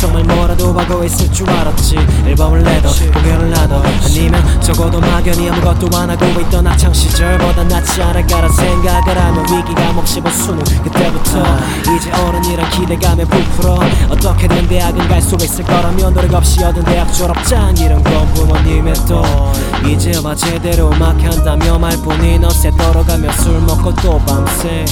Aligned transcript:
정말 0.00 0.24
뭐라도 0.24 0.72
하고 0.72 1.04
있을 1.04 1.30
줄 1.32 1.48
알았지. 1.50 1.96
앨범을 2.26 2.62
내도 2.62 2.88
공연을 3.12 3.56
하도 3.58 3.82
아니면 4.04 4.60
적어도 4.62 4.98
막연히 5.00 5.50
아무것도 5.50 5.88
안 5.96 6.08
하고 6.08 6.24
있던 6.40 6.66
학창 6.66 6.92
시절보다 6.92 7.64
낫지 7.64 8.02
않을까란 8.02 8.50
생각을 8.50 9.18
하며 9.18 9.42
위기가 9.42 9.92
몹씹어 9.92 10.30
수능 10.30 10.64
그때부터 10.82 11.42
이제 11.96 12.10
어른이란 12.12 12.70
기대감에 12.70 13.24
부풀어 13.24 13.78
어떻게든 14.10 14.68
대학은 14.68 15.06
갈 15.08 15.20
수 15.20 15.36
있을 15.36 15.62
거라면 15.64 16.14
노력 16.14 16.32
없이 16.34 16.64
얻은 16.64 16.82
대학 16.84 17.12
졸업장 17.12 17.76
이런 17.76 18.02
건 18.02 18.26
부모님의 18.34 18.94
돈 19.06 19.22
이제와 19.86 20.34
제대로 20.34 20.90
막 20.90 21.16
한다며 21.22 21.78
말뿐이 21.78 22.38
너새 22.38 22.70
떨어가며 22.76 23.32
술 23.32 23.58
먹고 23.60 23.94
또 23.96 24.18
밤새. 24.26 24.84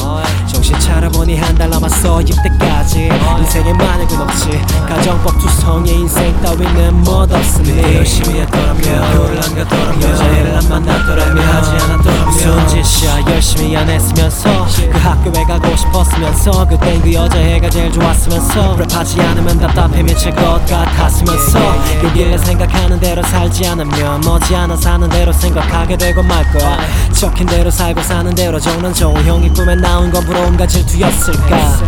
정신 0.46 0.78
차려보니 0.80 1.36
한 1.36 1.56
달 1.58 1.70
남았어 1.70 2.20
이때까지. 2.22 3.10
인생에 3.40 3.72
많은 3.72 4.06
건 4.08 4.20
없지. 4.22 4.50
가정법 4.88 5.38
투성의 5.38 5.92
인생 5.94 6.40
따위는 6.40 7.02
뭣 7.02 7.22
없으니. 7.32 7.96
열심히 7.96 8.40
했더라면 8.40 8.82
교를 9.12 9.36
안 9.36 9.54
갔더라면 9.56 10.02
여자애를 10.02 10.56
안 10.56 10.68
만났더라면 10.68 11.44
하지 11.48 11.70
않았더라면 11.70 12.24
무슨 12.26 12.68
짓이야? 12.68 13.20
열심히 13.28 13.76
안 13.76 13.88
했으면서 13.88 14.66
그 14.90 14.98
학교에 14.98 15.44
가고 15.44 15.76
싶었으면서 15.76 16.66
그땐 16.68 17.02
그 17.02 17.12
여자애가 17.12 17.68
제일 17.70 17.92
좋았으면서 17.92 18.76
랩하지 18.76 19.20
않으면 19.20 19.58
답답해 19.60 20.02
미칠 20.02 20.30
것 20.34 20.64
같았으면서 20.66 21.58
여길래 22.02 22.38
생각하는 22.38 23.00
대로 23.00 23.22
살지 23.22 23.66
않으면 23.66 24.20
머지않아 24.20 24.76
사는 24.76 25.08
대로 25.08 25.32
생각하게 25.32 25.96
되고 25.96 26.22
말 26.22 26.44
거야. 26.52 26.78
적힌 27.12 27.46
대로 27.46 27.70
살고 27.70 28.02
사는 28.02 28.34
대로 28.34 28.60
적는 28.60 28.94
좋은 28.94 29.24
형이 29.24 29.48
꿈에 29.50 29.74
나온 29.74 30.10
건 30.10 30.24
부러움과 30.24 30.66
질투였을까? 30.66 31.78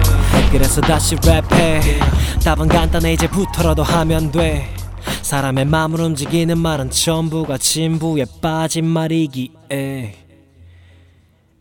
그래서 0.50 0.80
다시 0.80 1.14
랩해. 1.16 2.00
답은 2.42 2.68
간단해 2.68 3.12
이제부터라도 3.12 3.82
하면 3.82 4.32
돼. 4.32 4.74
사람의 5.22 5.66
마음을 5.66 6.00
움직이는 6.00 6.58
말은 6.58 6.90
전부가 6.90 7.56
진부에 7.58 8.24
빠진 8.42 8.86
말이기에. 8.86 10.16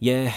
Yeah. 0.01 0.33